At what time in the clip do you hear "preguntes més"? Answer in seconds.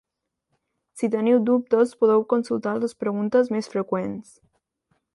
3.05-3.73